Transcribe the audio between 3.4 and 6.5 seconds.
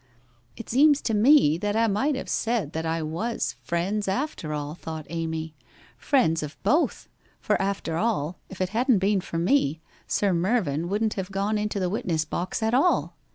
Friends" after all,' thought Amy, * friends